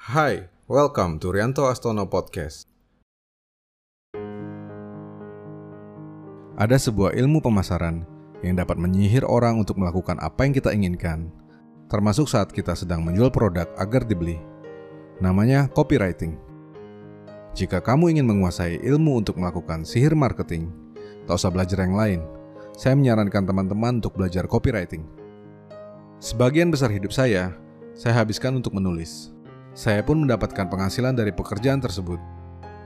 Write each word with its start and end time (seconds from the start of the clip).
Hai, 0.00 0.48
welcome 0.64 1.20
to 1.20 1.28
Rianto 1.28 1.68
Astono 1.68 2.08
Podcast. 2.08 2.64
Ada 6.56 6.80
sebuah 6.80 7.12
ilmu 7.12 7.44
pemasaran 7.44 8.08
yang 8.40 8.56
dapat 8.56 8.80
menyihir 8.80 9.28
orang 9.28 9.60
untuk 9.60 9.76
melakukan 9.76 10.16
apa 10.24 10.48
yang 10.48 10.56
kita 10.56 10.72
inginkan, 10.72 11.28
termasuk 11.92 12.32
saat 12.32 12.48
kita 12.48 12.72
sedang 12.72 13.04
menjual 13.04 13.28
produk 13.28 13.68
agar 13.76 14.08
dibeli. 14.08 14.40
Namanya 15.20 15.68
copywriting. 15.68 16.40
Jika 17.52 17.84
kamu 17.84 18.16
ingin 18.16 18.24
menguasai 18.24 18.80
ilmu 18.80 19.20
untuk 19.20 19.36
melakukan 19.36 19.84
sihir 19.84 20.16
marketing, 20.16 20.72
tak 21.28 21.36
usah 21.36 21.52
belajar 21.52 21.76
yang 21.76 21.92
lain. 21.92 22.24
Saya 22.72 22.96
menyarankan 22.96 23.44
teman-teman 23.44 24.00
untuk 24.00 24.16
belajar 24.16 24.48
copywriting. 24.48 25.04
Sebagian 26.24 26.72
besar 26.72 26.88
hidup 26.88 27.12
saya, 27.12 27.52
saya 27.92 28.16
habiskan 28.16 28.56
untuk 28.56 28.72
menulis. 28.72 29.36
Saya 29.70 30.02
pun 30.02 30.26
mendapatkan 30.26 30.66
penghasilan 30.66 31.14
dari 31.14 31.30
pekerjaan 31.30 31.78
tersebut. 31.78 32.18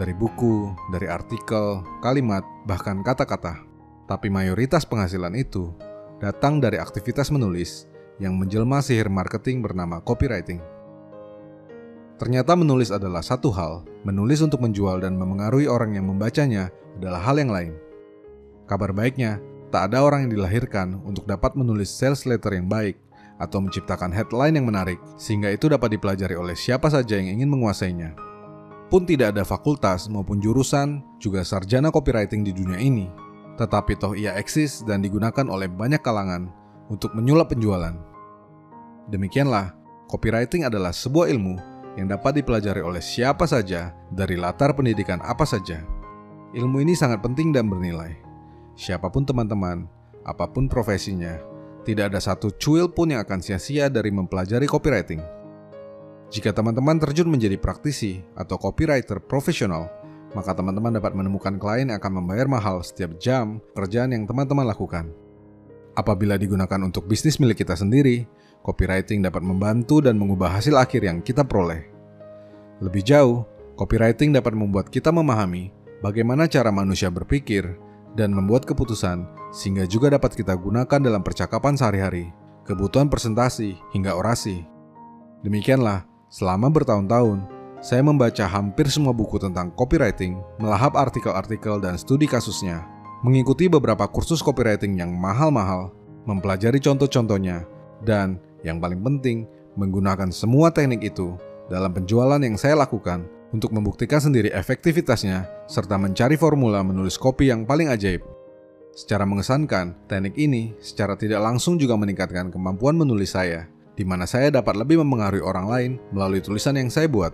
Dari 0.00 0.16
buku, 0.16 0.72
dari 0.88 1.12
artikel, 1.12 1.84
kalimat, 2.00 2.40
bahkan 2.64 3.04
kata-kata. 3.04 3.60
Tapi 4.08 4.32
mayoritas 4.32 4.88
penghasilan 4.88 5.36
itu 5.36 5.76
datang 6.24 6.56
dari 6.56 6.80
aktivitas 6.80 7.28
menulis 7.28 7.84
yang 8.16 8.36
menjelma 8.36 8.80
sihir 8.80 9.12
marketing 9.12 9.60
bernama 9.60 10.00
copywriting. 10.00 10.60
Ternyata 12.16 12.52
menulis 12.52 12.92
adalah 12.92 13.24
satu 13.24 13.52
hal, 13.52 13.84
menulis 14.04 14.40
untuk 14.44 14.60
menjual 14.60 15.00
dan 15.00 15.16
memengaruhi 15.16 15.68
orang 15.68 15.96
yang 15.96 16.08
membacanya 16.08 16.68
adalah 16.96 17.20
hal 17.24 17.40
yang 17.40 17.48
lain. 17.48 17.72
Kabar 18.68 18.92
baiknya, 18.92 19.40
tak 19.72 19.92
ada 19.92 20.04
orang 20.04 20.28
yang 20.28 20.36
dilahirkan 20.36 21.00
untuk 21.04 21.24
dapat 21.24 21.56
menulis 21.56 21.88
sales 21.88 22.28
letter 22.28 22.56
yang 22.56 22.68
baik 22.68 23.00
atau 23.40 23.64
menciptakan 23.64 24.12
headline 24.12 24.60
yang 24.60 24.68
menarik, 24.68 25.00
sehingga 25.16 25.48
itu 25.48 25.66
dapat 25.72 25.96
dipelajari 25.96 26.36
oleh 26.36 26.52
siapa 26.52 26.92
saja 26.92 27.16
yang 27.16 27.40
ingin 27.40 27.48
menguasainya. 27.48 28.12
Pun 28.92 29.08
tidak 29.08 29.32
ada 29.32 29.48
fakultas 29.48 30.06
maupun 30.12 30.42
jurusan, 30.42 31.00
juga 31.16 31.40
sarjana 31.40 31.88
copywriting 31.88 32.44
di 32.44 32.52
dunia 32.52 32.76
ini. 32.76 33.08
Tetapi 33.56 33.96
toh 33.96 34.12
ia 34.18 34.36
eksis 34.36 34.84
dan 34.84 35.00
digunakan 35.00 35.46
oleh 35.48 35.70
banyak 35.70 36.02
kalangan 36.04 36.52
untuk 36.92 37.14
menyulap 37.16 37.54
penjualan. 37.54 37.94
Demikianlah, 39.08 39.72
copywriting 40.10 40.66
adalah 40.66 40.90
sebuah 40.90 41.30
ilmu 41.30 41.54
yang 41.94 42.10
dapat 42.10 42.42
dipelajari 42.42 42.82
oleh 42.82 43.02
siapa 43.02 43.46
saja 43.46 43.94
dari 44.10 44.34
latar 44.34 44.74
pendidikan 44.74 45.22
apa 45.22 45.46
saja. 45.46 45.82
Ilmu 46.50 46.82
ini 46.82 46.98
sangat 46.98 47.22
penting 47.22 47.54
dan 47.54 47.70
bernilai. 47.70 48.18
Siapa 48.74 49.06
pun 49.06 49.22
teman-teman, 49.22 49.86
apa 50.26 50.50
pun 50.50 50.66
profesinya, 50.66 51.38
tidak 51.84 52.12
ada 52.12 52.20
satu 52.20 52.52
cuil 52.54 52.92
pun 52.92 53.08
yang 53.10 53.24
akan 53.24 53.40
sia-sia 53.40 53.88
dari 53.88 54.12
mempelajari 54.12 54.68
copywriting. 54.68 55.22
Jika 56.30 56.54
teman-teman 56.54 57.00
terjun 57.02 57.26
menjadi 57.26 57.58
praktisi 57.58 58.22
atau 58.38 58.54
copywriter 58.54 59.18
profesional, 59.18 59.90
maka 60.30 60.54
teman-teman 60.54 60.94
dapat 60.94 61.10
menemukan 61.16 61.58
klien 61.58 61.90
yang 61.90 61.98
akan 61.98 62.22
membayar 62.22 62.46
mahal 62.46 62.86
setiap 62.86 63.18
jam 63.18 63.58
pekerjaan 63.74 64.14
yang 64.14 64.30
teman-teman 64.30 64.62
lakukan. 64.68 65.10
Apabila 65.98 66.38
digunakan 66.38 66.78
untuk 66.86 67.10
bisnis 67.10 67.42
milik 67.42 67.66
kita 67.66 67.74
sendiri, 67.74 68.30
copywriting 68.62 69.26
dapat 69.26 69.42
membantu 69.42 69.98
dan 69.98 70.14
mengubah 70.14 70.54
hasil 70.54 70.78
akhir 70.78 71.02
yang 71.02 71.18
kita 71.18 71.42
peroleh. 71.42 71.90
Lebih 72.78 73.02
jauh, 73.02 73.42
copywriting 73.74 74.30
dapat 74.30 74.54
membuat 74.54 74.86
kita 74.86 75.10
memahami 75.10 75.74
bagaimana 75.98 76.46
cara 76.46 76.70
manusia 76.70 77.10
berpikir 77.10 77.66
dan 78.14 78.30
membuat 78.30 78.70
keputusan 78.70 79.39
sehingga 79.50 79.86
juga 79.86 80.14
dapat 80.14 80.34
kita 80.34 80.54
gunakan 80.54 81.00
dalam 81.02 81.22
percakapan 81.22 81.74
sehari-hari, 81.74 82.30
kebutuhan 82.66 83.10
presentasi, 83.10 83.74
hingga 83.94 84.14
orasi. 84.14 84.66
Demikianlah, 85.42 86.06
selama 86.30 86.70
bertahun-tahun, 86.70 87.42
saya 87.80 88.04
membaca 88.04 88.44
hampir 88.44 88.86
semua 88.92 89.10
buku 89.10 89.40
tentang 89.40 89.72
copywriting, 89.72 90.38
melahap 90.60 90.94
artikel-artikel 90.94 91.80
dan 91.80 91.96
studi 91.96 92.28
kasusnya, 92.28 92.84
mengikuti 93.24 93.66
beberapa 93.66 94.04
kursus 94.06 94.44
copywriting 94.44 95.00
yang 95.00 95.16
mahal-mahal, 95.16 95.90
mempelajari 96.28 96.78
contoh-contohnya, 96.78 97.64
dan 98.04 98.36
yang 98.60 98.78
paling 98.78 99.00
penting, 99.00 99.48
menggunakan 99.80 100.28
semua 100.28 100.68
teknik 100.68 101.08
itu 101.14 101.34
dalam 101.72 101.90
penjualan 101.94 102.40
yang 102.42 102.60
saya 102.60 102.76
lakukan 102.76 103.24
untuk 103.50 103.72
membuktikan 103.74 104.20
sendiri 104.20 104.52
efektivitasnya 104.52 105.48
serta 105.66 105.96
mencari 105.98 106.36
formula 106.38 106.84
menulis 106.84 107.16
kopi 107.16 107.50
yang 107.50 107.64
paling 107.64 107.90
ajaib. 107.90 108.22
Secara 108.90 109.22
mengesankan, 109.22 109.94
teknik 110.10 110.34
ini 110.34 110.74
secara 110.82 111.14
tidak 111.14 111.38
langsung 111.40 111.78
juga 111.78 111.94
meningkatkan 111.94 112.50
kemampuan 112.50 112.98
menulis 112.98 113.38
saya, 113.38 113.70
di 113.94 114.02
mana 114.02 114.26
saya 114.26 114.50
dapat 114.50 114.74
lebih 114.74 114.98
mempengaruhi 115.04 115.44
orang 115.44 115.66
lain 115.70 115.90
melalui 116.10 116.42
tulisan 116.42 116.74
yang 116.74 116.90
saya 116.90 117.06
buat. 117.06 117.30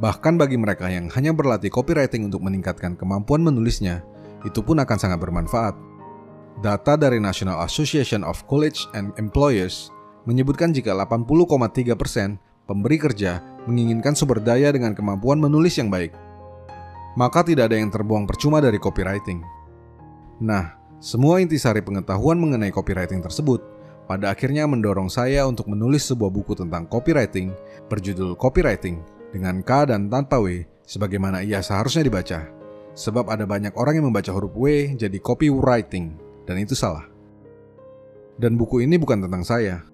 Bahkan 0.00 0.40
bagi 0.40 0.56
mereka 0.56 0.88
yang 0.88 1.12
hanya 1.12 1.36
berlatih 1.36 1.68
copywriting 1.68 2.24
untuk 2.24 2.40
meningkatkan 2.40 2.96
kemampuan 2.96 3.44
menulisnya, 3.44 4.00
itu 4.42 4.64
pun 4.64 4.80
akan 4.80 4.96
sangat 4.96 5.20
bermanfaat. 5.20 5.76
Data 6.64 6.96
dari 6.96 7.20
National 7.20 7.60
Association 7.64 8.24
of 8.24 8.40
College 8.48 8.88
and 8.96 9.12
Employers 9.20 9.92
menyebutkan 10.24 10.72
jika 10.72 10.96
80,3% 10.96 12.40
pemberi 12.64 12.96
kerja 12.96 13.44
menginginkan 13.68 14.16
sumber 14.16 14.40
daya 14.40 14.72
dengan 14.72 14.96
kemampuan 14.96 15.36
menulis 15.36 15.76
yang 15.76 15.92
baik. 15.92 16.14
Maka 17.12 17.44
tidak 17.44 17.68
ada 17.68 17.76
yang 17.76 17.92
terbuang 17.92 18.24
percuma 18.24 18.64
dari 18.64 18.80
copywriting. 18.80 19.61
Nah, 20.42 20.74
semua 20.98 21.38
intisari 21.38 21.86
pengetahuan 21.86 22.34
mengenai 22.34 22.74
copywriting 22.74 23.22
tersebut 23.22 23.62
pada 24.10 24.34
akhirnya 24.34 24.66
mendorong 24.66 25.06
saya 25.06 25.46
untuk 25.46 25.70
menulis 25.70 26.02
sebuah 26.02 26.34
buku 26.34 26.58
tentang 26.58 26.90
copywriting 26.90 27.54
berjudul 27.86 28.34
Copywriting 28.34 28.98
dengan 29.30 29.62
K 29.62 29.94
dan 29.94 30.10
tanpa 30.10 30.42
W 30.42 30.66
sebagaimana 30.82 31.46
ia 31.46 31.62
seharusnya 31.62 32.02
dibaca. 32.02 32.50
Sebab 32.98 33.30
ada 33.30 33.46
banyak 33.46 33.70
orang 33.78 34.02
yang 34.02 34.10
membaca 34.10 34.34
huruf 34.34 34.50
W 34.58 34.98
jadi 34.98 35.14
copywriting 35.22 36.18
dan 36.42 36.58
itu 36.58 36.74
salah. 36.74 37.06
Dan 38.34 38.58
buku 38.58 38.82
ini 38.82 38.98
bukan 38.98 39.22
tentang 39.22 39.46
saya. 39.46 39.86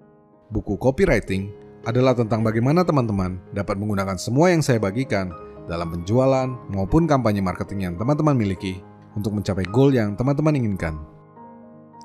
Buku 0.49 0.81
copywriting 0.81 1.53
adalah 1.85 2.17
tentang 2.17 2.41
bagaimana 2.41 2.89
teman-teman 2.89 3.37
dapat 3.53 3.77
menggunakan 3.77 4.17
semua 4.17 4.49
yang 4.49 4.65
saya 4.65 4.81
bagikan 4.81 5.29
dalam 5.69 5.93
penjualan 5.93 6.49
maupun 6.73 7.05
kampanye 7.05 7.45
marketing 7.45 7.93
yang 7.93 7.95
teman-teman 8.01 8.33
miliki 8.33 8.81
untuk 9.19 9.35
mencapai 9.35 9.67
goal 9.69 9.91
yang 9.91 10.15
teman-teman 10.15 10.55
inginkan. 10.55 10.95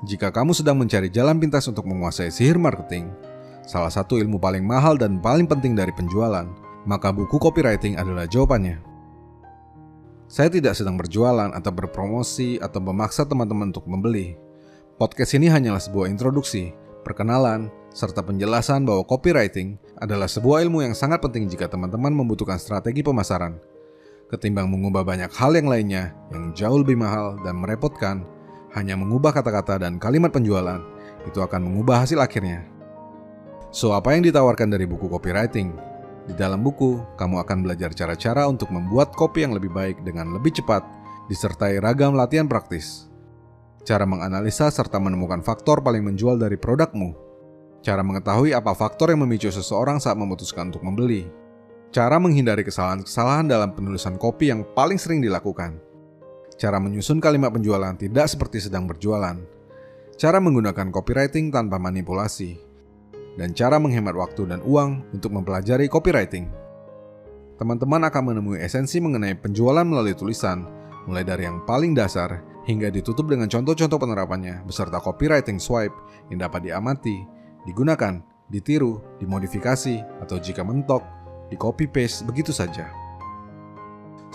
Jika 0.04 0.34
kamu 0.34 0.52
sedang 0.52 0.76
mencari 0.76 1.08
jalan 1.08 1.38
pintas 1.38 1.64
untuk 1.70 1.86
menguasai 1.86 2.28
sihir 2.28 2.58
marketing, 2.60 3.08
salah 3.64 3.88
satu 3.88 4.20
ilmu 4.20 4.36
paling 4.36 4.66
mahal 4.66 4.98
dan 4.98 5.22
paling 5.22 5.48
penting 5.48 5.72
dari 5.78 5.94
penjualan, 5.94 6.44
maka 6.84 7.08
buku 7.14 7.40
copywriting 7.40 7.96
adalah 7.96 8.28
jawabannya. 8.28 8.82
Saya 10.28 10.50
tidak 10.50 10.74
sedang 10.74 10.98
berjualan 10.98 11.54
atau 11.54 11.72
berpromosi 11.72 12.58
atau 12.58 12.82
memaksa 12.82 13.24
teman-teman 13.24 13.70
untuk 13.70 13.86
membeli. 13.86 14.34
Podcast 14.98 15.38
ini 15.38 15.46
hanyalah 15.46 15.80
sebuah 15.80 16.10
introduksi, 16.10 16.74
perkenalan, 17.06 17.70
serta 17.94 18.20
penjelasan 18.26 18.82
bahwa 18.82 19.06
copywriting 19.06 19.78
adalah 20.02 20.26
sebuah 20.26 20.66
ilmu 20.66 20.82
yang 20.82 20.94
sangat 20.98 21.22
penting 21.22 21.46
jika 21.46 21.70
teman-teman 21.70 22.10
membutuhkan 22.10 22.58
strategi 22.58 23.00
pemasaran. 23.06 23.73
Ketimbang 24.30 24.72
mengubah 24.72 25.04
banyak 25.04 25.30
hal 25.36 25.52
yang 25.54 25.68
lainnya 25.68 26.16
yang 26.32 26.56
jauh 26.56 26.80
lebih 26.80 26.96
mahal 26.96 27.36
dan 27.44 27.60
merepotkan, 27.60 28.24
hanya 28.72 28.96
mengubah 28.96 29.36
kata-kata 29.36 29.80
dan 29.84 30.00
kalimat 30.00 30.32
penjualan, 30.32 30.80
itu 31.28 31.38
akan 31.38 31.60
mengubah 31.70 32.02
hasil 32.02 32.18
akhirnya. 32.18 32.64
So, 33.74 33.92
apa 33.92 34.14
yang 34.16 34.24
ditawarkan 34.24 34.72
dari 34.72 34.88
buku 34.88 35.06
copywriting? 35.10 35.74
Di 36.24 36.34
dalam 36.34 36.64
buku, 36.64 37.04
kamu 37.20 37.44
akan 37.44 37.58
belajar 37.68 37.92
cara-cara 37.92 38.48
untuk 38.48 38.72
membuat 38.72 39.12
kopi 39.12 39.44
yang 39.44 39.52
lebih 39.52 39.68
baik 39.68 40.00
dengan 40.02 40.32
lebih 40.32 40.56
cepat, 40.56 40.80
disertai 41.28 41.78
ragam 41.84 42.16
latihan 42.16 42.48
praktis. 42.48 43.12
Cara 43.84 44.08
menganalisa 44.08 44.72
serta 44.72 44.96
menemukan 44.96 45.44
faktor 45.44 45.84
paling 45.84 46.00
menjual 46.00 46.40
dari 46.40 46.56
produkmu 46.56 47.24
Cara 47.84 48.00
mengetahui 48.00 48.56
apa 48.56 48.72
faktor 48.72 49.12
yang 49.12 49.28
memicu 49.28 49.52
seseorang 49.52 50.00
saat 50.00 50.16
memutuskan 50.16 50.72
untuk 50.72 50.80
membeli. 50.80 51.28
Cara 51.94 52.18
menghindari 52.18 52.66
kesalahan-kesalahan 52.66 53.46
dalam 53.46 53.70
penulisan 53.70 54.18
kopi 54.18 54.50
yang 54.50 54.66
paling 54.74 54.98
sering 54.98 55.22
dilakukan. 55.22 55.78
Cara 56.58 56.82
menyusun 56.82 57.22
kalimat 57.22 57.54
penjualan 57.54 57.94
tidak 57.94 58.26
seperti 58.26 58.66
sedang 58.66 58.90
berjualan. 58.90 59.38
Cara 60.18 60.42
menggunakan 60.42 60.90
copywriting 60.90 61.54
tanpa 61.54 61.78
manipulasi. 61.78 62.58
Dan 63.38 63.54
cara 63.54 63.78
menghemat 63.78 64.10
waktu 64.10 64.42
dan 64.42 64.58
uang 64.66 65.14
untuk 65.14 65.38
mempelajari 65.38 65.86
copywriting. 65.86 66.50
Teman-teman 67.62 68.10
akan 68.10 68.22
menemui 68.34 68.58
esensi 68.58 68.98
mengenai 68.98 69.38
penjualan 69.38 69.86
melalui 69.86 70.18
tulisan, 70.18 70.66
mulai 71.06 71.22
dari 71.22 71.46
yang 71.46 71.62
paling 71.62 71.94
dasar 71.94 72.42
hingga 72.66 72.90
ditutup 72.90 73.30
dengan 73.30 73.46
contoh-contoh 73.46 74.02
penerapannya 74.02 74.66
beserta 74.66 74.98
copywriting 74.98 75.62
swipe 75.62 75.94
yang 76.26 76.42
dapat 76.42 76.66
diamati 76.66 77.22
digunakan, 77.70 78.18
ditiru, 78.50 78.98
dimodifikasi, 79.22 80.02
atau 80.26 80.36
jika 80.42 80.66
mentok, 80.66 81.06
di 81.54 81.56
copy 81.56 81.86
paste 81.86 82.26
begitu 82.26 82.50
saja. 82.50 82.90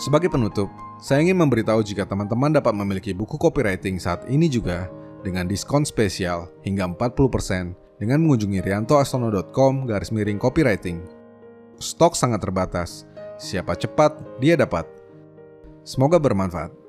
Sebagai 0.00 0.32
penutup, 0.32 0.72
saya 0.96 1.20
ingin 1.20 1.36
memberitahu 1.36 1.84
jika 1.84 2.08
teman-teman 2.08 2.56
dapat 2.56 2.72
memiliki 2.72 3.12
buku 3.12 3.36
copywriting 3.36 4.00
saat 4.00 4.24
ini 4.32 4.48
juga 4.48 4.88
dengan 5.20 5.44
diskon 5.44 5.84
spesial 5.84 6.48
hingga 6.64 6.88
40% 6.88 8.00
dengan 8.00 8.24
mengunjungi 8.24 8.64
riantoastono.com 8.64 9.84
garis 9.84 10.08
miring 10.08 10.40
copywriting. 10.40 11.04
stok 11.76 12.16
sangat 12.16 12.40
terbatas. 12.40 13.04
Siapa 13.40 13.76
cepat, 13.76 14.16
dia 14.40 14.56
dapat. 14.56 14.84
Semoga 15.84 16.20
bermanfaat. 16.20 16.79